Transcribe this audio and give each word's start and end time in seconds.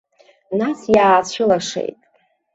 Нас 0.59 0.79
иаацәылашеит. 0.95 1.99